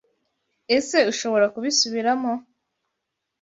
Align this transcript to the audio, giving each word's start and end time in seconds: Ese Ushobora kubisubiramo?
Ese 0.77 0.97
Ushobora 1.11 1.45
kubisubiramo? 1.53 2.31